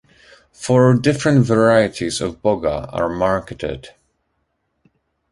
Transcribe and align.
Four 0.51 0.95
different 0.95 1.45
varieties 1.45 2.21
of 2.21 2.41
Boga 2.41 2.91
are 2.91 3.07
marketed. 3.07 3.89